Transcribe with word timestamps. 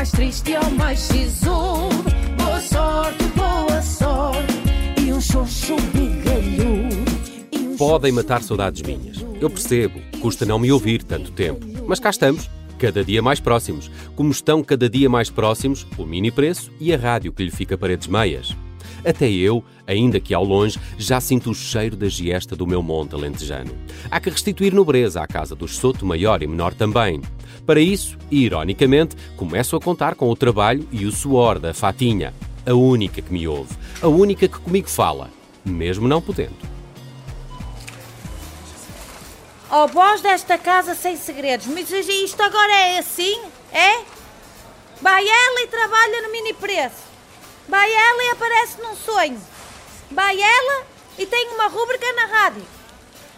mais 0.00 0.12
triste 0.12 0.54
é 0.54 0.60
o 0.60 0.70
mais 0.70 0.98
sisudo. 0.98 2.04
Boa 2.38 2.60
sorte, 2.62 3.22
boa 3.36 3.82
sorte. 3.82 4.54
E 4.98 5.12
um 5.12 5.20
xoxo 5.20 5.76
bigalhudo. 5.92 7.04
Um 7.54 7.76
Podem 7.76 8.10
matar 8.10 8.42
saudades 8.42 8.80
minhas. 8.80 9.22
Eu 9.38 9.50
percebo, 9.50 10.00
custa 10.22 10.46
não 10.46 10.58
me 10.58 10.72
ouvir 10.72 11.02
tanto 11.02 11.30
tempo. 11.32 11.66
Mas 11.86 12.00
cá 12.00 12.08
estamos, 12.08 12.48
cada 12.78 13.04
dia 13.04 13.20
mais 13.20 13.40
próximos. 13.40 13.90
Como 14.16 14.30
estão 14.30 14.64
cada 14.64 14.88
dia 14.88 15.10
mais 15.10 15.28
próximos 15.28 15.86
o 15.98 16.06
mini 16.06 16.30
preço 16.30 16.72
e 16.80 16.94
a 16.94 16.96
rádio 16.96 17.30
que 17.30 17.44
lhe 17.44 17.50
fica 17.50 17.76
paredes 17.76 18.06
meias. 18.06 18.56
Até 19.04 19.30
eu, 19.30 19.62
ainda 19.86 20.18
que 20.18 20.32
ao 20.32 20.44
longe, 20.44 20.78
já 20.96 21.20
sinto 21.20 21.50
o 21.50 21.54
cheiro 21.54 21.94
da 21.94 22.08
giesta 22.08 22.56
do 22.56 22.66
meu 22.66 22.82
monte 22.82 23.14
alentejano. 23.14 23.74
Há 24.10 24.18
que 24.18 24.30
restituir 24.30 24.72
nobreza 24.72 25.20
à 25.20 25.26
casa 25.26 25.54
dos 25.54 25.76
Soto 25.76 26.06
Maior 26.06 26.42
e 26.42 26.46
Menor 26.46 26.72
também. 26.72 27.20
Para 27.70 27.78
isso, 27.78 28.18
ironicamente, 28.32 29.16
começo 29.36 29.76
a 29.76 29.80
contar 29.80 30.16
com 30.16 30.28
o 30.28 30.34
trabalho 30.34 30.88
e 30.90 31.06
o 31.06 31.12
suor 31.12 31.60
da 31.60 31.72
Fatinha, 31.72 32.34
a 32.66 32.74
única 32.74 33.22
que 33.22 33.32
me 33.32 33.46
ouve, 33.46 33.72
a 34.02 34.08
única 34.08 34.48
que 34.48 34.58
comigo 34.58 34.88
fala, 34.88 35.30
mesmo 35.64 36.08
não 36.08 36.20
podendo. 36.20 36.56
Ó 39.70 39.86
voz 39.86 40.20
desta 40.20 40.58
casa 40.58 40.96
sem 40.96 41.16
segredos, 41.16 41.68
mas 41.68 41.88
isto 41.88 42.42
agora 42.42 42.72
é 42.72 42.98
assim? 42.98 43.40
É? 43.72 44.00
Vai 45.00 45.24
ela 45.28 45.60
e 45.60 45.68
trabalha 45.68 46.22
no 46.22 46.32
mini 46.32 46.52
preço. 46.54 47.04
Vai 47.68 47.88
ela 47.88 48.24
e 48.24 48.30
aparece 48.30 48.82
num 48.82 48.96
sonho. 48.96 49.40
Vai 50.10 50.42
ela 50.42 50.86
e 51.16 51.24
tem 51.24 51.50
uma 51.54 51.68
rúbrica 51.68 52.12
na 52.14 52.26
rádio. 52.26 52.64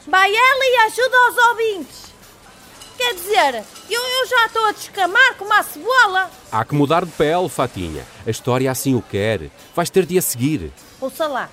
Vai 0.06 0.34
ela 0.34 0.64
e 0.64 0.76
ajuda 0.86 1.16
aos 1.18 1.36
ouvintes. 1.48 2.11
Quer 2.96 3.14
dizer, 3.14 3.64
eu, 3.90 4.00
eu 4.00 4.26
já 4.26 4.46
estou 4.46 4.64
a 4.66 4.72
descamar 4.72 5.34
como 5.36 5.52
a 5.52 5.62
cebola. 5.62 6.30
Há 6.50 6.64
que 6.64 6.74
mudar 6.74 7.04
de 7.04 7.10
pele, 7.12 7.48
Fatinha. 7.48 8.04
A 8.26 8.30
história 8.30 8.70
assim 8.70 8.94
o 8.94 9.02
quer. 9.02 9.50
Vais 9.74 9.90
ter 9.90 10.06
de 10.06 10.18
a 10.18 10.22
seguir. 10.22 10.72
Ouça 11.00 11.26
lá, 11.26 11.48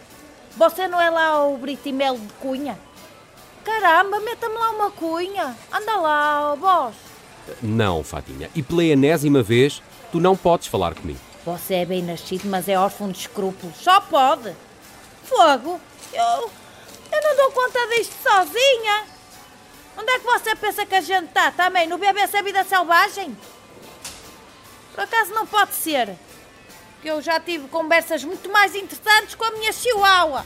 você 0.55 0.87
não 0.87 0.99
é 0.99 1.09
lá 1.09 1.45
o 1.47 1.57
Britimel 1.57 2.17
de 2.17 2.33
Cunha? 2.33 2.77
Caramba, 3.63 4.19
meta-me 4.19 4.55
lá 4.55 4.71
uma 4.71 4.91
cunha. 4.91 5.55
Anda 5.71 5.95
lá, 5.97 6.51
ó 6.51 6.55
voz. 6.55 6.95
Não, 7.61 8.03
Fatinha. 8.03 8.49
E 8.55 8.61
pela 8.61 8.83
enésima 8.83 9.41
vez, 9.41 9.81
tu 10.11 10.19
não 10.19 10.35
podes 10.35 10.67
falar 10.67 10.95
comigo. 10.95 11.19
Você 11.45 11.75
é 11.75 11.85
bem 11.85 12.03
nascido, 12.03 12.47
mas 12.47 12.67
é 12.67 12.77
órfão 12.77 13.09
de 13.09 13.19
escrúpulos. 13.19 13.75
Só 13.77 14.01
pode. 14.01 14.53
Fogo, 15.23 15.79
eu, 16.13 16.51
eu 17.11 17.21
não 17.23 17.35
dou 17.35 17.51
conta 17.51 17.79
disto 17.95 18.13
sozinha. 18.21 19.05
Onde 19.97 20.11
é 20.11 20.19
que 20.19 20.25
você 20.25 20.55
pensa 20.55 20.85
que 20.85 20.95
a 20.95 21.01
gente 21.01 21.27
está? 21.27 21.51
Também 21.51 21.87
no 21.87 21.97
BBC 21.97 22.41
Vida 22.41 22.63
Selvagem? 22.63 23.35
Por 24.93 25.03
acaso 25.03 25.33
não 25.33 25.45
pode 25.45 25.73
ser. 25.73 26.15
Que 27.01 27.07
eu 27.07 27.21
já 27.21 27.39
tive 27.39 27.67
conversas 27.67 28.23
muito 28.23 28.51
mais 28.51 28.75
interessantes 28.75 29.35
com 29.35 29.45
a 29.45 29.51
minha 29.51 29.71
chihuahua. 29.71 30.45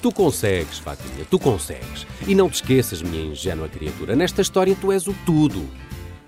Tu 0.00 0.12
consegues, 0.12 0.78
Fatinha, 0.78 1.26
tu 1.28 1.38
consegues. 1.38 2.06
E 2.26 2.34
não 2.34 2.48
te 2.48 2.54
esqueças, 2.54 3.02
minha 3.02 3.24
ingênua 3.24 3.68
criatura, 3.68 4.14
nesta 4.14 4.40
história 4.40 4.76
tu 4.80 4.92
és 4.92 5.08
o 5.08 5.14
tudo. 5.26 5.68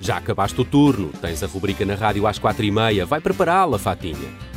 Já 0.01 0.17
acabaste 0.17 0.61
o 0.61 0.65
turno, 0.65 1.13
tens 1.21 1.43
a 1.43 1.47
rubrica 1.47 1.85
na 1.85 1.95
rádio 1.95 2.27
às 2.27 2.39
quatro 2.39 2.65
e 2.65 2.71
meia, 2.71 3.07
vai 3.07 3.21
prepará-la, 3.21 3.79
Fatinha. 3.79 4.51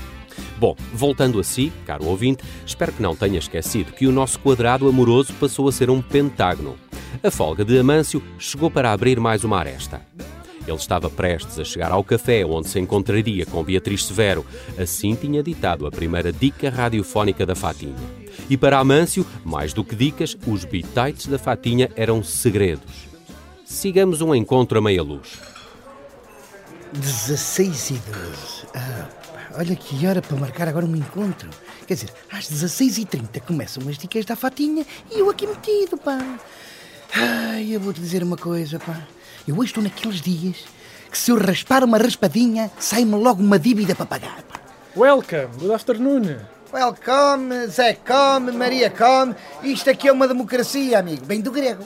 Bom, 0.58 0.76
voltando 0.94 1.40
a 1.40 1.44
si, 1.44 1.72
caro 1.86 2.06
ouvinte, 2.06 2.44
espero 2.66 2.94
que 2.94 3.02
não 3.02 3.16
tenha 3.16 3.38
esquecido 3.38 3.92
que 3.92 4.08
o 4.08 4.12
nosso 4.12 4.40
quadrado 4.40 4.88
amoroso 4.88 5.34
passou 5.34 5.68
a 5.68 5.72
ser 5.72 5.90
um 5.90 6.02
pentágono. 6.02 6.78
A 7.22 7.30
folga 7.30 7.64
de 7.64 7.78
Amâncio 7.78 8.24
chegou 8.40 8.72
para 8.72 8.92
abrir 8.92 9.20
mais 9.20 9.44
uma 9.44 9.60
aresta. 9.60 10.02
Ele 10.66 10.78
estava 10.78 11.10
prestes 11.10 11.60
a 11.60 11.66
chegar 11.66 11.92
ao 11.92 12.04
café 12.04 12.46
onde 12.46 12.70
se 12.70 12.80
encontraria 12.80 13.46
com 13.46 13.64
Beatriz 13.64 14.06
Severo. 14.06 14.46
Assim 14.78 15.14
tinha 15.14 15.44
ditado 15.44 15.86
a 15.86 15.92
primeira 15.92 16.32
dica 16.32 16.70
radiofónica 16.70 17.46
da 17.46 17.56
Fatinha. 17.56 17.96
E 18.50 18.58
para 18.58 18.80
Amâncio, 18.80 19.26
mais 19.44 19.74
do 19.74 19.84
que 19.84 19.96
dicas, 19.96 20.38
os 20.48 20.64
bitites 20.64 21.28
da 21.28 21.38
Fatinha 21.38 21.92
eram 21.96 22.24
segredos. 22.24 23.08
Sigamos 23.66 24.22
um 24.22 24.34
encontro 24.34 24.78
a 24.78 24.82
meia 24.82 25.04
luz. 25.04 25.40
16 26.94 27.90
e 27.90 27.94
12. 27.94 28.02
Ah, 28.76 29.10
olha 29.58 29.76
que 29.76 30.06
hora 30.08 30.22
para 30.22 30.38
marcar 30.38 30.68
agora 30.68 30.86
um 30.86 30.96
encontro. 30.96 31.50
Quer 31.86 31.96
dizer, 31.96 32.14
às 32.32 32.50
16h30 32.50 33.42
começam 33.42 33.88
as 33.90 33.98
dicas 33.98 34.26
da 34.26 34.36
fatinha 34.36 34.86
e 35.12 35.20
eu 35.20 35.30
aqui 35.30 35.46
metido, 35.46 35.98
pá. 35.98 36.40
Ai, 37.16 37.76
eu 37.76 37.80
vou-te 37.80 38.00
dizer 38.02 38.24
uma 38.24 38.36
coisa, 38.36 38.80
pá. 38.80 39.00
Eu 39.48 39.56
hoje 39.58 39.68
estou 39.68 39.84
naqueles 39.84 40.20
dias 40.20 40.66
que 41.12 41.18
se 41.18 41.30
eu 41.30 41.38
raspar 41.38 41.84
uma 41.84 42.00
raspadinha, 42.00 42.72
sai-me 42.80 43.16
logo 43.16 43.42
uma 43.42 43.60
dívida 43.60 43.94
para 43.94 44.06
pagar, 44.06 44.42
pá. 44.44 44.60
Welcome, 44.96 45.50
good 45.60 45.74
afternoon. 45.74 46.38
Welcome, 46.74 47.68
Zé 47.68 47.94
come, 47.94 48.52
Maria 48.52 48.90
come. 48.90 49.36
Isto 49.62 49.92
aqui 49.92 50.08
é 50.08 50.12
uma 50.12 50.28
democracia, 50.28 50.98
amigo. 50.98 51.24
Vem 51.24 51.40
do 51.40 51.52
grego. 51.52 51.84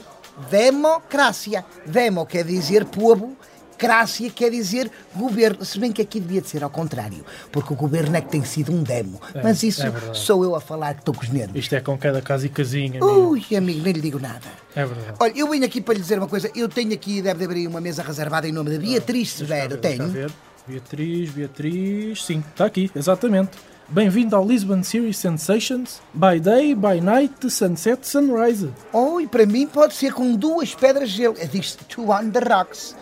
Democracia. 0.50 1.62
Demo 1.84 2.24
quer 2.24 2.44
dizer 2.44 2.86
povo, 2.86 3.36
crácia 3.78 4.28
quer 4.28 4.50
dizer 4.50 4.90
governo. 5.14 5.64
Se 5.64 5.78
bem 5.78 5.92
que 5.92 6.02
aqui 6.02 6.18
devia 6.20 6.40
de 6.42 6.48
ser 6.48 6.64
ao 6.64 6.68
contrário, 6.68 7.24
porque 7.52 7.72
o 7.72 7.76
governo 7.76 8.16
é 8.16 8.20
que 8.20 8.28
tem 8.28 8.44
sido 8.44 8.72
um 8.72 8.82
demo. 8.82 9.20
É, 9.32 9.42
Mas 9.42 9.62
isso 9.62 9.86
é 9.86 9.92
sou 10.12 10.42
eu 10.44 10.54
a 10.56 10.60
falar 10.60 10.94
que 10.94 11.00
estou 11.00 11.14
com 11.14 11.22
os 11.22 11.28
nervos. 11.28 11.56
Isto 11.56 11.76
é 11.76 11.80
com 11.80 11.96
cada 11.96 12.20
casa 12.20 12.44
e 12.46 12.48
casinha, 12.48 13.00
amigo. 13.00 13.30
Ui, 13.30 13.56
amigo, 13.56 13.82
nem 13.82 13.92
lhe 13.92 14.00
digo 14.00 14.18
nada. 14.18 14.46
É 14.74 14.84
verdade. 14.84 15.16
Olha, 15.20 15.32
eu 15.34 15.48
venho 15.48 15.64
aqui 15.64 15.80
para 15.80 15.94
lhe 15.94 16.00
dizer 16.00 16.18
uma 16.18 16.28
coisa. 16.28 16.50
Eu 16.54 16.68
tenho 16.68 16.92
aqui, 16.92 17.22
deve 17.22 17.38
de 17.38 17.44
haver 17.44 17.56
aí 17.56 17.66
uma 17.66 17.80
mesa 17.80 18.02
reservada 18.02 18.48
em 18.48 18.52
nome 18.52 18.70
da 18.70 18.78
Beatriz 18.78 19.30
Severo. 19.32 19.76
Deixa 19.76 19.98
Tenho. 19.98 20.08
ver. 20.10 20.30
Beatriz, 20.66 21.30
Beatriz. 21.30 22.24
Sim, 22.24 22.44
está 22.50 22.66
aqui, 22.66 22.90
exatamente. 22.94 23.52
Bem-vindo 23.88 24.36
ao 24.36 24.46
Lisbon 24.46 24.82
Series 24.82 25.16
Sensations. 25.16 26.02
By 26.12 26.38
day, 26.38 26.74
by 26.74 27.00
night, 27.00 27.50
sunset, 27.50 28.06
sunrise. 28.06 28.68
Oh, 28.92 29.18
e 29.18 29.26
para 29.26 29.46
mim 29.46 29.66
pode 29.66 29.94
ser 29.94 30.12
com 30.12 30.34
duas 30.34 30.74
pedras 30.74 31.08
de 31.08 31.16
gelo. 31.16 31.36
Diz 31.50 31.74
Two 31.88 32.10
on 32.10 32.28
the 32.30 32.40
Rocks. 32.40 32.94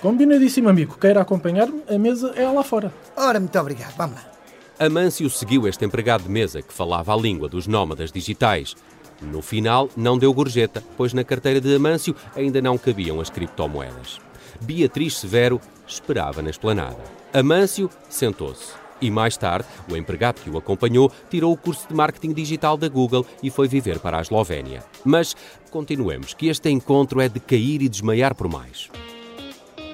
Combinadíssimo, 0.00 0.68
amigo. 0.68 0.96
Queira 0.98 1.20
acompanhar-me, 1.20 1.82
a 1.88 1.98
mesa 1.98 2.32
é 2.36 2.46
lá 2.48 2.62
fora. 2.62 2.92
Ora, 3.16 3.40
muito 3.40 3.58
obrigado. 3.58 3.94
Vamos 3.96 4.16
lá. 4.16 4.34
Amâncio 4.78 5.30
seguiu 5.30 5.68
este 5.68 5.84
empregado 5.84 6.24
de 6.24 6.30
mesa 6.30 6.60
que 6.60 6.72
falava 6.72 7.12
a 7.12 7.16
língua 7.16 7.48
dos 7.48 7.66
nómadas 7.66 8.10
digitais. 8.10 8.74
No 9.22 9.40
final, 9.40 9.88
não 9.96 10.18
deu 10.18 10.32
gorjeta, 10.34 10.82
pois 10.96 11.12
na 11.12 11.22
carteira 11.22 11.60
de 11.60 11.74
Amâncio 11.74 12.14
ainda 12.34 12.60
não 12.60 12.76
cabiam 12.76 13.20
as 13.20 13.30
criptomoedas. 13.30 14.20
Beatriz 14.60 15.18
Severo 15.18 15.60
esperava 15.86 16.42
na 16.42 16.50
esplanada. 16.50 16.98
Amâncio 17.32 17.88
sentou-se. 18.08 18.72
E 19.00 19.10
mais 19.10 19.36
tarde, 19.36 19.68
o 19.90 19.96
empregado 19.96 20.40
que 20.40 20.50
o 20.50 20.56
acompanhou 20.56 21.10
tirou 21.28 21.52
o 21.52 21.56
curso 21.56 21.86
de 21.88 21.94
marketing 21.94 22.32
digital 22.32 22.76
da 22.76 22.88
Google 22.88 23.26
e 23.42 23.50
foi 23.50 23.68
viver 23.68 23.98
para 23.98 24.18
a 24.18 24.22
Eslovénia. 24.22 24.82
Mas 25.04 25.36
continuemos, 25.70 26.32
que 26.32 26.48
este 26.48 26.70
encontro 26.70 27.20
é 27.20 27.28
de 27.28 27.40
cair 27.40 27.82
e 27.82 27.88
desmaiar 27.88 28.34
por 28.34 28.48
mais. 28.48 28.88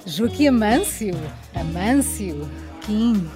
Joaquim 0.06 0.48
Amâncio, 0.48 1.14
Amâncio, 1.54 2.48
Kim. 2.80 3.28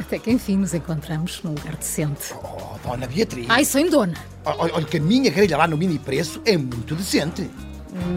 Até 0.00 0.18
que 0.18 0.30
enfim 0.30 0.56
nos 0.56 0.74
encontramos 0.74 1.42
num 1.42 1.50
lugar 1.50 1.76
decente. 1.76 2.34
Oh, 2.34 2.78
dona 2.86 3.06
Beatriz. 3.06 3.46
Ai, 3.48 3.64
sou 3.64 3.88
dona. 3.90 4.14
Olha, 4.44 4.74
olha 4.74 4.84
que 4.84 4.96
a 4.96 5.00
minha 5.00 5.30
grelha 5.30 5.56
lá 5.56 5.66
no 5.66 5.76
mini 5.76 5.98
preço 5.98 6.40
é 6.44 6.56
muito 6.56 6.94
decente. 6.94 7.50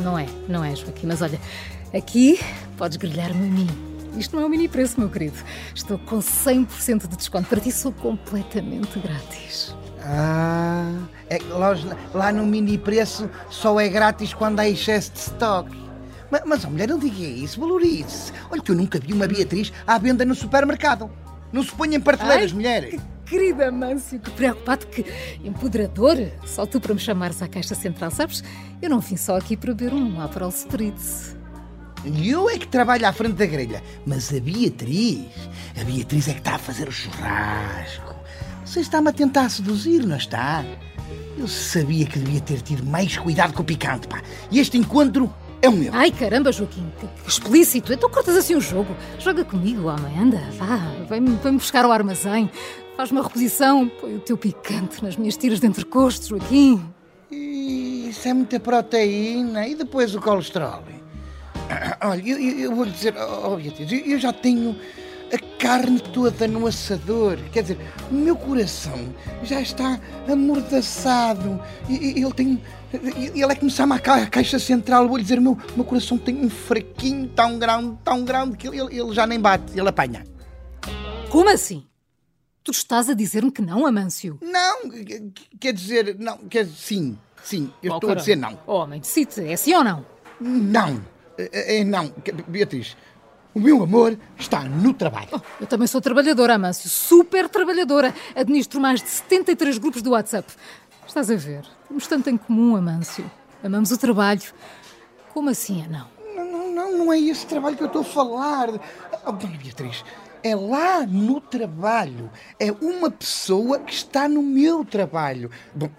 Não 0.03 0.17
é, 0.17 0.25
não 0.47 0.63
é, 0.63 0.75
Joaquim, 0.75 1.07
mas 1.07 1.21
olha, 1.21 1.39
aqui 1.93 2.39
podes 2.77 2.97
grelhar-me 2.97 3.47
a 3.47 3.51
mim. 3.51 3.67
Isto 4.17 4.35
não 4.35 4.43
é 4.43 4.45
o 4.45 4.49
mini 4.49 4.67
preço, 4.67 4.99
meu 4.99 5.09
querido. 5.09 5.37
Estou 5.73 5.97
com 5.99 6.19
100% 6.19 7.07
de 7.07 7.15
desconto. 7.15 7.47
Para 7.47 7.59
ti 7.59 7.71
sou 7.71 7.91
completamente 7.91 8.99
grátis. 8.99 9.75
Ah, 10.01 10.91
é 11.29 11.37
que 11.37 11.47
lá, 11.47 11.75
lá 12.13 12.31
no 12.31 12.45
mini 12.45 12.77
preço 12.77 13.29
só 13.49 13.79
é 13.79 13.87
grátis 13.87 14.33
quando 14.33 14.59
há 14.59 14.67
excesso 14.67 15.11
de 15.11 15.19
stock. 15.19 15.88
Mas, 16.31 16.41
mas 16.45 16.65
a 16.65 16.69
mulher, 16.69 16.87
não 16.89 16.99
diga 16.99 17.23
isso, 17.23 17.59
valorize-se. 17.59 18.31
Olha 18.49 18.61
que 18.61 18.71
eu 18.71 18.75
nunca 18.75 18.99
vi 18.99 19.13
uma 19.13 19.27
Beatriz 19.27 19.71
à 19.85 19.97
venda 19.97 20.23
no 20.25 20.35
supermercado. 20.35 21.09
Não 21.51 21.63
se 21.63 21.71
ponha 21.71 21.97
em 21.97 22.01
prateleiras, 22.01 22.51
Ai, 22.51 22.55
mulher. 22.55 22.89
Que 22.89 22.99
querida 23.25 23.67
Amâncio, 23.67 24.19
que 24.19 24.29
preocupado, 24.31 24.87
que 24.87 25.05
empoderador. 25.43 26.17
Só 26.45 26.65
tu 26.65 26.79
para 26.79 26.93
me 26.93 26.99
chamares 26.99 27.41
à 27.41 27.47
caixa 27.47 27.75
central, 27.75 28.11
sabes? 28.11 28.43
Eu 28.81 28.89
não 28.89 28.99
vim 28.99 29.17
só 29.17 29.37
aqui 29.37 29.57
para 29.57 29.73
beber 29.73 29.93
um 29.93 30.21
Aperol 30.21 30.49
Spritz. 30.49 31.35
E 32.05 32.29
eu 32.29 32.49
é 32.49 32.57
que 32.57 32.67
trabalho 32.67 33.07
à 33.07 33.11
frente 33.11 33.33
da 33.33 33.45
grelha. 33.45 33.83
Mas 34.05 34.33
a 34.33 34.39
Beatriz, 34.39 35.27
a 35.79 35.83
Beatriz 35.83 36.27
é 36.27 36.33
que 36.33 36.39
está 36.39 36.55
a 36.55 36.59
fazer 36.59 36.87
o 36.87 36.91
churrasco. 36.91 38.15
Você 38.65 38.81
está-me 38.81 39.09
a 39.09 39.13
tentar 39.13 39.49
seduzir, 39.49 40.05
não 40.05 40.15
está? 40.15 40.63
Eu 41.37 41.47
sabia 41.47 42.05
que 42.05 42.19
devia 42.19 42.41
ter 42.41 42.61
tido 42.61 42.85
mais 42.85 43.17
cuidado 43.17 43.53
com 43.53 43.61
o 43.61 43.65
picante, 43.65 44.07
pá. 44.07 44.21
E 44.51 44.59
este 44.59 44.77
encontro 44.77 45.33
é 45.61 45.69
o 45.69 45.71
meu. 45.71 45.91
Ai, 45.93 46.11
caramba, 46.11 46.51
Joaquim, 46.51 46.85
que, 46.99 47.07
que 47.23 47.29
explícito. 47.29 47.91
Então 47.93 48.09
cortas 48.09 48.35
assim 48.35 48.55
o 48.55 48.61
jogo. 48.61 48.95
Joga 49.19 49.43
comigo, 49.43 49.87
homem, 49.87 50.17
anda, 50.19 50.39
vá. 50.57 50.77
Vem-me 51.09 51.35
vem 51.43 51.53
buscar 51.57 51.83
ao 51.85 51.91
armazém. 51.91 52.49
Faz 52.95 53.11
uma 53.11 53.23
reposição, 53.23 53.87
põe 54.01 54.15
o 54.15 54.19
teu 54.19 54.37
picante 54.37 55.03
nas 55.03 55.15
minhas 55.15 55.37
tiras 55.37 55.59
de 55.59 55.67
entrecosto, 55.67 56.27
Joaquim. 56.29 56.83
Isso 57.31 58.27
é 58.27 58.33
muita 58.33 58.59
proteína. 58.59 59.67
E 59.67 59.75
depois 59.75 60.13
o 60.15 60.19
colesterol? 60.21 60.83
Olha, 62.01 62.21
eu, 62.27 62.39
eu- 62.39 62.59
eu 62.59 62.75
vou 62.75 62.85
dizer, 62.85 63.13
oh, 63.17 63.55
Beatriz, 63.55 63.91
eu- 63.91 64.19
já 64.19 64.33
tenho 64.33 64.75
carne 65.69 65.99
toda 65.99 66.47
no 66.47 66.65
assador. 66.65 67.37
Quer 67.51 67.61
dizer, 67.61 67.77
o 68.09 68.13
meu 68.15 68.35
coração 68.35 69.13
já 69.43 69.61
está 69.61 69.99
amordaçado. 70.27 71.61
Ele 71.87 72.33
tem. 72.33 72.59
Ele 72.91 73.43
é 73.43 73.53
que 73.55 73.63
me 73.63 73.69
chama 73.69 73.97
à 73.97 73.99
caixa 74.27 74.57
central. 74.57 75.07
Vou 75.07 75.17
lhe 75.17 75.21
dizer, 75.21 75.39
meu, 75.39 75.55
meu 75.75 75.85
coração 75.85 76.17
tem 76.17 76.35
um 76.43 76.49
fraquinho 76.49 77.27
tão 77.29 77.59
grande, 77.59 77.95
tão 78.03 78.25
grande, 78.25 78.57
que 78.57 78.67
ele, 78.67 78.79
ele 78.99 79.13
já 79.13 79.27
nem 79.27 79.39
bate, 79.39 79.77
ele 79.79 79.87
apanha. 79.87 80.25
Como 81.29 81.47
assim? 81.51 81.85
Tu 82.63 82.71
estás 82.71 83.07
a 83.07 83.13
dizer-me 83.13 83.51
que 83.51 83.61
não, 83.61 83.85
Amâncio? 83.85 84.39
Não, 84.41 84.89
quer 85.59 85.71
dizer, 85.71 86.15
não, 86.19 86.37
quer 86.49 86.65
sim, 86.65 87.15
sim, 87.43 87.71
eu 87.83 87.93
Oh, 87.93 87.95
estou 87.95 88.09
a 88.09 88.15
caramba. 88.15 88.19
dizer 88.19 88.35
não. 88.35 88.59
Homem, 88.65 88.99
decide, 88.99 89.47
é 89.51 89.55
sim 89.55 89.73
ou 89.75 89.83
não? 89.83 90.03
Não, 90.41 90.99
é, 91.37 91.77
é 91.79 91.83
não. 91.83 92.11
Beatriz, 92.47 92.97
o 93.59 93.61
meu 93.61 93.83
amor 93.83 94.17
está 94.37 94.63
no 94.63 94.93
trabalho. 94.93 95.27
Oh, 95.33 95.39
eu 95.59 95.67
também 95.67 95.85
sou 95.85 95.99
trabalhadora, 95.99 96.55
Amâncio. 96.55 96.89
Super 96.89 97.49
trabalhadora. 97.49 98.15
Administro 98.33 98.79
mais 98.79 99.03
de 99.03 99.09
73 99.09 99.77
grupos 99.77 100.01
do 100.01 100.11
WhatsApp. 100.11 100.51
Estás 101.05 101.29
a 101.29 101.35
ver? 101.35 101.63
Temos 101.87 102.07
tanto 102.07 102.29
em 102.29 102.37
comum, 102.37 102.77
Amâncio. 102.77 103.29
Amamos 103.61 103.91
o 103.91 103.97
trabalho. 103.97 104.41
Como 105.33 105.49
assim 105.49 105.85
não? 105.87 106.07
Não, 106.35 106.51
não, 106.51 106.71
não, 106.71 106.97
não 106.99 107.13
é 107.13 107.19
esse 107.19 107.45
trabalho 107.45 107.75
que 107.75 107.83
eu 107.83 107.87
estou 107.87 108.01
a 108.01 108.05
falar. 108.05 108.69
Oh, 109.25 109.31
Dona 109.33 109.57
Beatriz, 109.57 110.05
é 110.41 110.55
lá 110.55 111.05
no 111.05 111.41
trabalho. 111.41 112.31
É 112.57 112.71
uma 112.71 113.11
pessoa 113.11 113.79
que 113.79 113.93
está 113.93 114.29
no 114.29 114.41
meu 114.41 114.85
trabalho. 114.85 115.51
Bom, 115.75 115.89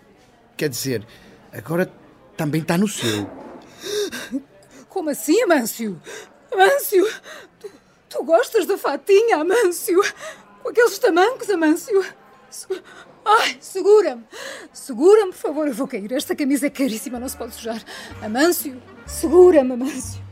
quer 0.57 0.71
dizer, 0.71 1.07
agora 1.53 1.93
também 2.39 2.63
está 2.63 2.79
no 2.79 2.89
seu. 2.89 3.29
Como 4.89 5.11
assim, 5.11 5.43
Amâncio? 5.43 6.01
Amâncio! 6.53 7.07
Tu, 7.59 7.71
tu 8.09 8.25
gostas 8.25 8.67
da 8.67 8.77
fatinha, 8.77 9.39
Amâncio? 9.39 10.01
Com 10.63 10.69
aqueles 10.69 10.99
tamancos, 10.99 11.49
Amâncio? 11.51 12.05
Ai, 13.25 13.57
segura-me! 13.61 14.25
Segura-me, 14.73 15.33
por 15.33 15.39
favor, 15.39 15.69
eu 15.69 15.75
vou 15.75 15.87
cair. 15.87 16.11
Esta 16.13 16.35
camisa 16.35 16.67
é 16.67 16.71
caríssima, 16.71 17.19
não 17.19 17.29
se 17.29 17.37
pode 17.37 17.55
sujar. 17.55 17.83
Amâncio, 18.23 18.81
segura-me, 19.07 19.73
Amâncio. 19.73 20.23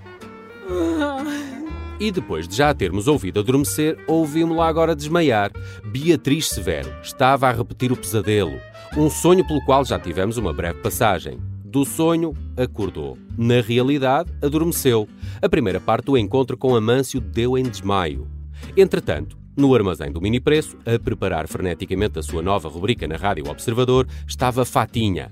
E 2.01 2.13
depois 2.13 2.47
de 2.47 2.57
já 2.57 2.73
termos 2.73 3.09
ouvido 3.09 3.41
adormecer, 3.41 3.99
ouvimos-la 4.07 4.69
agora 4.69 4.95
desmaiar. 4.95 5.51
Beatriz 5.85 6.49
Severo 6.49 6.95
estava 7.03 7.49
a 7.49 7.53
repetir 7.53 7.91
o 7.91 7.97
pesadelo, 7.97 8.61
um 8.97 9.11
sonho 9.11 9.47
pelo 9.47 9.65
qual 9.65 9.85
já 9.85 9.99
tivemos 9.99 10.37
uma 10.37 10.53
breve 10.53 10.81
passagem. 10.81 11.41
Do 11.69 11.85
sonho, 11.85 12.35
acordou. 12.57 13.19
Na 13.37 13.61
realidade, 13.61 14.33
adormeceu. 14.43 15.07
A 15.43 15.51
primeira 15.51 15.79
parte 15.79 16.07
do 16.07 16.17
encontro 16.17 16.57
com 16.57 16.75
Amâncio 16.75 17.21
deu 17.21 17.59
em 17.59 17.63
desmaio. 17.65 18.27
Entretanto, 18.75 19.37
no 19.55 19.75
armazém 19.75 20.11
do 20.11 20.19
Mini 20.19 20.41
Preço, 20.41 20.79
a 20.87 20.99
preparar 20.99 21.47
freneticamente 21.47 22.19
a 22.19 22.23
sua 22.23 22.41
nova 22.41 22.71
rubrica 22.71 23.07
na 23.07 23.17
Rádio 23.17 23.51
Observador, 23.51 24.09
estava 24.27 24.65
Fatinha. 24.65 25.31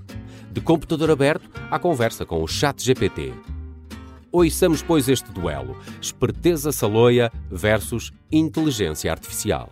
De 0.51 0.61
computador 0.61 1.09
aberto, 1.09 1.49
à 1.71 1.79
conversa 1.79 2.23
com 2.23 2.43
o 2.43 2.47
Chat 2.47 2.85
GPT. 2.85 3.33
Ouçamos, 4.31 4.83
pois, 4.83 5.09
este 5.09 5.31
duelo: 5.31 5.75
esperteza 5.99 6.71
saloia 6.71 7.31
versus 7.49 8.13
inteligência 8.31 9.09
artificial. 9.09 9.71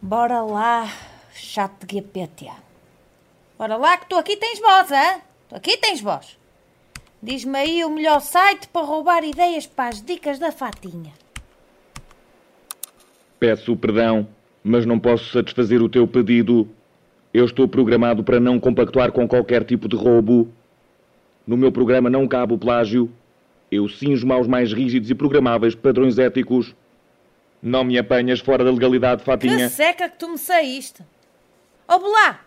Bora 0.00 0.42
lá, 0.42 0.88
chato 1.34 1.84
de 1.84 1.96
GPT. 1.96 2.52
Bora 3.58 3.76
lá 3.76 3.96
que 3.96 4.08
tu 4.08 4.14
aqui 4.14 4.36
tens 4.36 4.60
voz, 4.60 4.92
hã? 4.92 5.33
Aqui 5.54 5.76
tens 5.76 6.00
voz. 6.00 6.36
Diz-me 7.22 7.56
aí 7.56 7.84
o 7.84 7.88
melhor 7.90 8.20
site 8.20 8.66
para 8.68 8.84
roubar 8.84 9.22
ideias 9.24 9.66
para 9.68 9.88
as 9.90 10.02
dicas 10.02 10.36
da 10.40 10.50
fatinha. 10.50 11.12
Peço 13.38 13.76
perdão, 13.76 14.26
mas 14.64 14.84
não 14.84 14.98
posso 14.98 15.30
satisfazer 15.32 15.80
o 15.80 15.88
teu 15.88 16.08
pedido. 16.08 16.68
Eu 17.32 17.44
estou 17.44 17.68
programado 17.68 18.24
para 18.24 18.40
não 18.40 18.58
compactuar 18.58 19.12
com 19.12 19.28
qualquer 19.28 19.62
tipo 19.64 19.88
de 19.88 19.94
roubo. 19.94 20.48
No 21.46 21.56
meu 21.56 21.70
programa 21.70 22.10
não 22.10 22.26
cabe 22.26 22.52
o 22.54 22.58
plágio. 22.58 23.08
Eu 23.70 23.88
cinjo-me 23.88 24.32
aos 24.32 24.48
mais 24.48 24.72
rígidos 24.72 25.08
e 25.08 25.14
programáveis 25.14 25.74
padrões 25.76 26.18
éticos. 26.18 26.74
Não 27.62 27.84
me 27.84 27.96
apanhas 27.96 28.40
fora 28.40 28.64
da 28.64 28.70
legalidade, 28.72 29.20
Que 29.20 29.26
Fatinha. 29.26 29.68
seca 29.68 30.08
que 30.08 30.18
tu 30.18 30.28
me 30.28 30.38
saíste. 30.38 31.00
Ó 31.86 31.98
Bolá, 31.98 32.40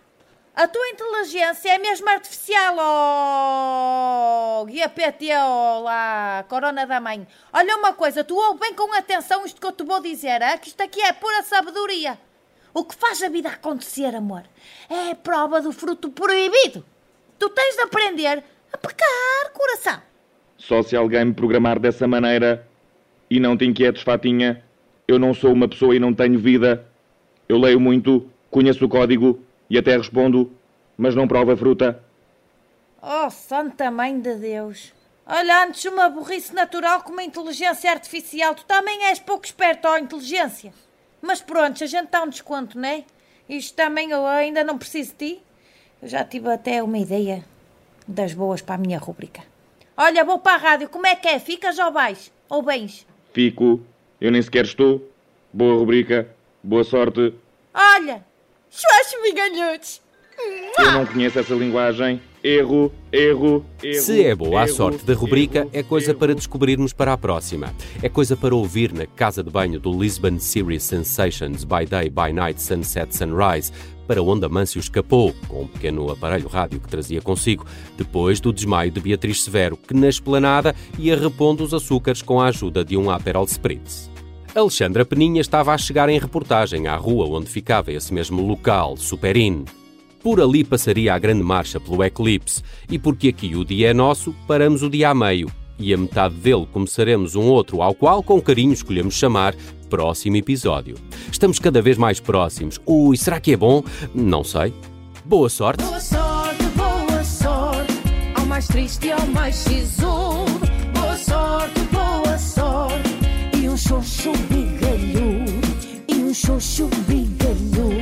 a 0.58 0.66
tua 0.66 0.88
inteligência 0.88 1.72
é 1.72 1.78
mesmo 1.78 2.08
artificial, 2.08 2.74
ó 2.80 4.64
guia 4.66 4.88
PT, 4.88 5.28
ó 5.36 5.78
lá, 5.78 6.44
corona 6.48 6.84
da 6.84 7.00
mãe. 7.00 7.24
Olha 7.52 7.76
uma 7.76 7.92
coisa, 7.92 8.24
tu 8.24 8.34
ouve 8.34 8.58
bem 8.58 8.74
com 8.74 8.92
atenção 8.92 9.46
isto 9.46 9.60
que 9.60 9.66
eu 9.68 9.70
te 9.70 9.84
vou 9.84 10.02
dizer, 10.02 10.42
é? 10.42 10.58
que 10.58 10.66
isto 10.66 10.80
aqui 10.80 11.00
é 11.00 11.12
pura 11.12 11.44
sabedoria. 11.44 12.18
O 12.74 12.84
que 12.84 12.96
faz 12.96 13.22
a 13.22 13.28
vida 13.28 13.48
acontecer, 13.50 14.12
amor, 14.16 14.42
é 14.90 15.12
a 15.12 15.14
prova 15.14 15.60
do 15.60 15.70
fruto 15.70 16.10
proibido. 16.10 16.84
Tu 17.38 17.48
tens 17.50 17.76
de 17.76 17.82
aprender 17.82 18.42
a 18.72 18.76
pecar, 18.76 19.52
coração. 19.54 20.02
Só 20.56 20.82
se 20.82 20.96
alguém 20.96 21.26
me 21.26 21.34
programar 21.34 21.78
dessa 21.78 22.08
maneira. 22.08 22.66
E 23.30 23.38
não 23.38 23.56
te 23.56 23.64
inquietes, 23.64 24.02
Fatinha. 24.02 24.64
Eu 25.06 25.20
não 25.20 25.32
sou 25.32 25.52
uma 25.52 25.68
pessoa 25.68 25.94
e 25.94 26.00
não 26.00 26.12
tenho 26.12 26.36
vida. 26.36 26.84
Eu 27.48 27.58
leio 27.58 27.78
muito, 27.78 28.28
conheço 28.50 28.84
o 28.84 28.88
código 28.88 29.46
e 29.68 29.78
até 29.78 29.96
respondo, 29.96 30.52
mas 30.96 31.14
não 31.14 31.28
provo 31.28 31.52
a 31.52 31.56
fruta. 31.56 32.02
Oh, 33.00 33.30
santa 33.30 33.90
mãe 33.90 34.18
de 34.20 34.34
Deus. 34.34 34.92
Olha, 35.26 35.64
antes 35.64 35.84
uma 35.84 36.08
burrice 36.08 36.54
natural 36.54 37.02
como 37.02 37.20
a 37.20 37.24
inteligência 37.24 37.90
artificial. 37.90 38.54
Tu 38.54 38.64
também 38.64 39.04
és 39.04 39.18
pouco 39.18 39.44
esperto, 39.44 39.86
ó, 39.86 39.98
inteligência. 39.98 40.72
Mas 41.20 41.40
pronto, 41.40 41.84
a 41.84 41.86
gente 41.86 42.10
dá 42.10 42.22
um 42.22 42.28
desconto, 42.28 42.78
não 42.78 42.88
é? 42.88 43.04
Isto 43.48 43.76
também 43.76 44.10
eu 44.10 44.26
ainda 44.26 44.64
não 44.64 44.78
preciso 44.78 45.12
de 45.12 45.34
ti. 45.34 45.42
Eu 46.00 46.08
já 46.08 46.24
tive 46.24 46.48
até 46.48 46.82
uma 46.82 46.98
ideia 46.98 47.44
das 48.06 48.32
boas 48.32 48.62
para 48.62 48.76
a 48.76 48.78
minha 48.78 48.98
rúbrica. 48.98 49.42
Olha, 49.96 50.24
vou 50.24 50.38
para 50.38 50.54
a 50.54 50.58
rádio. 50.58 50.88
Como 50.88 51.06
é 51.06 51.14
que 51.14 51.28
é? 51.28 51.38
Ficas 51.38 51.78
ou 51.78 51.92
vais? 51.92 52.32
Ou 52.48 52.62
bens? 52.62 53.06
Fico, 53.32 53.80
eu 54.20 54.30
nem 54.30 54.40
sequer 54.40 54.64
estou. 54.64 55.10
Boa 55.52 55.76
rubrica, 55.78 56.28
boa 56.62 56.84
sorte. 56.84 57.34
Olha, 57.74 58.24
chuacho 58.78 59.22
migalhotes. 59.22 60.00
Eu 60.78 60.92
não 60.92 61.06
conheço 61.06 61.38
essa 61.40 61.54
linguagem. 61.54 62.22
Erro, 62.44 62.92
erro, 63.10 63.66
erro. 63.82 64.00
Se 64.00 64.24
é 64.24 64.32
boa 64.32 64.60
a 64.60 64.64
erro, 64.64 64.76
sorte 64.76 65.04
da 65.04 65.12
rubrica, 65.12 65.58
erro, 65.58 65.70
é 65.72 65.82
coisa 65.82 66.12
erro. 66.12 66.18
para 66.20 66.34
descobrirmos 66.34 66.92
para 66.92 67.12
a 67.12 67.18
próxima. 67.18 67.74
É 68.00 68.08
coisa 68.08 68.36
para 68.36 68.54
ouvir 68.54 68.92
na 68.92 69.06
casa 69.06 69.42
de 69.42 69.50
banho 69.50 69.80
do 69.80 69.90
Lisbon 69.90 70.38
Series 70.38 70.84
Sensations 70.84 71.64
By 71.64 71.84
Day, 71.84 72.08
By 72.08 72.32
Night, 72.32 72.62
Sunset, 72.62 73.16
Sunrise, 73.16 73.72
para 74.06 74.22
onde 74.22 74.46
Amâncio 74.46 74.78
escapou, 74.78 75.34
com 75.48 75.62
um 75.62 75.66
pequeno 75.66 76.08
aparelho 76.10 76.46
rádio 76.46 76.78
que 76.78 76.88
trazia 76.88 77.20
consigo, 77.20 77.66
depois 77.96 78.38
do 78.38 78.52
desmaio 78.52 78.92
de 78.92 79.00
Beatriz 79.00 79.42
Severo, 79.42 79.76
que 79.76 79.92
na 79.92 80.08
esplanada 80.08 80.74
ia 80.96 81.16
repondo 81.16 81.64
os 81.64 81.74
açúcares 81.74 82.22
com 82.22 82.40
a 82.40 82.46
ajuda 82.46 82.84
de 82.84 82.96
um 82.96 83.10
Aperol 83.10 83.44
Spritz. 83.46 84.08
Alexandra 84.54 85.04
Peninha 85.04 85.40
estava 85.40 85.72
a 85.72 85.78
chegar 85.78 86.08
em 86.08 86.18
reportagem 86.18 86.86
à 86.86 86.96
rua 86.96 87.26
onde 87.26 87.48
ficava 87.48 87.92
esse 87.92 88.12
mesmo 88.12 88.46
local, 88.46 88.96
Superin. 88.96 89.64
Por 90.22 90.40
ali 90.40 90.64
passaria 90.64 91.14
a 91.14 91.18
grande 91.18 91.42
marcha 91.42 91.78
pelo 91.78 92.02
eclipse, 92.02 92.62
e 92.90 92.98
porque 92.98 93.28
aqui 93.28 93.54
o 93.54 93.64
dia 93.64 93.90
é 93.90 93.94
nosso, 93.94 94.34
paramos 94.46 94.82
o 94.82 94.90
dia 94.90 95.10
a 95.10 95.14
meio, 95.14 95.50
e 95.78 95.94
a 95.94 95.96
metade 95.96 96.34
dele 96.34 96.66
começaremos 96.72 97.36
um 97.36 97.44
outro 97.44 97.82
ao 97.82 97.94
qual 97.94 98.22
com 98.22 98.40
carinho 98.40 98.72
escolhemos 98.72 99.14
chamar 99.14 99.54
próximo 99.88 100.36
episódio. 100.36 100.96
Estamos 101.30 101.58
cada 101.58 101.80
vez 101.80 101.96
mais 101.96 102.18
próximos. 102.20 102.80
Ui, 102.84 103.16
será 103.16 103.40
que 103.40 103.52
é 103.52 103.56
bom? 103.56 103.82
Não 104.14 104.42
sei. 104.42 104.74
Boa 105.24 105.48
sorte! 105.48 105.84
Boa 105.84 106.00
sorte, 106.00 106.64
boa 106.74 107.24
sorte, 107.24 107.92
ao 108.34 108.46
mais 108.46 108.66
triste 108.66 109.10
ao 109.10 109.26
mais 109.26 109.54
sisudo. 109.54 110.57
Xoxo 116.48 116.88
bigalhudo, 117.06 117.92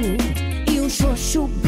e 0.73 0.81
um 0.81 0.89
xoxo 0.89 1.49
bigalhudo. 1.49 1.66